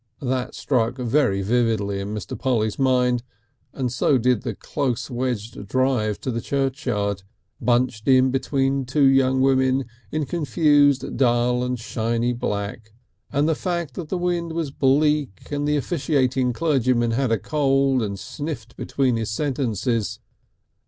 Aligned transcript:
That 0.23 0.55
stuck 0.55 0.97
very 0.97 1.43
vividly 1.43 1.99
in 1.99 2.11
Mr. 2.11 2.35
Polly's 2.35 2.79
mind, 2.79 3.21
and 3.71 3.93
so 3.93 4.17
did 4.17 4.41
the 4.41 4.55
close 4.55 5.11
wedged 5.11 5.67
drive 5.67 6.19
to 6.21 6.31
the 6.31 6.41
churchyard, 6.41 7.21
bunched 7.61 8.07
in 8.07 8.31
between 8.31 8.85
two 8.85 9.03
young 9.03 9.41
women 9.41 9.85
in 10.11 10.25
confused 10.25 11.17
dull 11.17 11.63
and 11.63 11.77
shiny 11.79 12.33
black, 12.33 12.93
and 13.31 13.47
the 13.47 13.53
fact 13.53 13.93
that 13.93 14.09
the 14.09 14.17
wind 14.17 14.53
was 14.53 14.71
bleak 14.71 15.47
and 15.51 15.67
that 15.67 15.71
the 15.73 15.77
officiating 15.77 16.51
clergyman 16.51 17.11
had 17.11 17.31
a 17.31 17.37
cold, 17.37 18.01
and 18.01 18.17
sniffed 18.17 18.75
between 18.77 19.17
his 19.17 19.29
sentences. 19.29 20.19